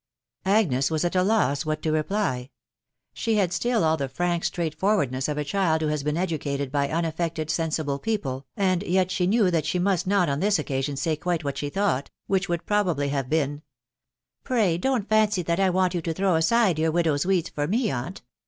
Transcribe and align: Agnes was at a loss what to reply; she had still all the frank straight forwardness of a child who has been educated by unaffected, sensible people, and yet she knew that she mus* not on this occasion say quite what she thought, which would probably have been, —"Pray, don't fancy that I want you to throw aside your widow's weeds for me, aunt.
Agnes 0.47 0.89
was 0.89 1.05
at 1.05 1.15
a 1.15 1.21
loss 1.21 1.63
what 1.63 1.83
to 1.83 1.91
reply; 1.91 2.49
she 3.13 3.35
had 3.35 3.53
still 3.53 3.83
all 3.83 3.97
the 3.97 4.09
frank 4.09 4.43
straight 4.43 4.73
forwardness 4.73 5.27
of 5.27 5.37
a 5.37 5.43
child 5.43 5.81
who 5.83 5.89
has 5.89 6.01
been 6.01 6.17
educated 6.17 6.71
by 6.71 6.89
unaffected, 6.89 7.51
sensible 7.51 7.99
people, 7.99 8.47
and 8.57 8.81
yet 8.81 9.11
she 9.11 9.27
knew 9.27 9.51
that 9.51 9.63
she 9.63 9.77
mus* 9.77 10.07
not 10.07 10.27
on 10.27 10.39
this 10.39 10.57
occasion 10.57 10.97
say 10.97 11.15
quite 11.15 11.43
what 11.43 11.59
she 11.59 11.69
thought, 11.69 12.09
which 12.25 12.49
would 12.49 12.65
probably 12.65 13.09
have 13.09 13.29
been, 13.29 13.61
—"Pray, 14.43 14.75
don't 14.75 15.07
fancy 15.07 15.43
that 15.43 15.59
I 15.59 15.69
want 15.69 15.93
you 15.93 16.01
to 16.01 16.13
throw 16.15 16.35
aside 16.35 16.79
your 16.79 16.89
widow's 16.91 17.27
weeds 17.27 17.49
for 17.49 17.67
me, 17.67 17.91
aunt. 17.91 18.23